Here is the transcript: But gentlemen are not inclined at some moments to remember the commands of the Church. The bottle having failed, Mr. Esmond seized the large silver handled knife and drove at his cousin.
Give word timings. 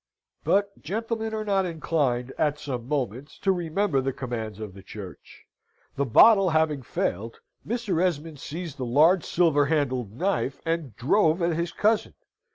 But 0.43 0.81
gentlemen 0.81 1.31
are 1.35 1.45
not 1.45 1.63
inclined 1.67 2.33
at 2.39 2.57
some 2.57 2.87
moments 2.87 3.37
to 3.37 3.51
remember 3.51 4.01
the 4.01 4.11
commands 4.11 4.59
of 4.59 4.73
the 4.73 4.81
Church. 4.81 5.45
The 5.95 6.05
bottle 6.07 6.49
having 6.49 6.81
failed, 6.81 7.39
Mr. 7.67 8.01
Esmond 8.03 8.39
seized 8.39 8.77
the 8.77 8.83
large 8.85 9.23
silver 9.23 9.67
handled 9.67 10.11
knife 10.11 10.59
and 10.65 10.95
drove 10.95 11.39
at 11.43 11.53
his 11.55 11.71
cousin. 11.71 12.15